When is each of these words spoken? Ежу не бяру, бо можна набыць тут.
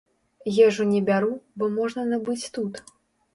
Ежу 0.67 0.83
не 0.93 1.01
бяру, 1.09 1.29
бо 1.57 1.69
можна 1.77 2.07
набыць 2.15 2.51
тут. 2.57 2.73